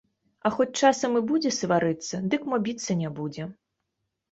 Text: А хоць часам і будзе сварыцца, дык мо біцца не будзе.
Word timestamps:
А 0.49 0.51
хоць 0.53 0.77
часам 0.81 1.11
і 1.19 1.21
будзе 1.33 1.51
сварыцца, 1.59 2.23
дык 2.33 2.41
мо 2.55 2.61
біцца 2.65 2.99
не 3.05 3.15
будзе. 3.23 3.49